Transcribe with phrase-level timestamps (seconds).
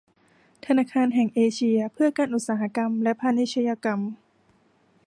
[0.65, 3.99] ธนาคารแห่งเอเชียเพื่อการอุตสาหกรรมและพาณิชยกรรม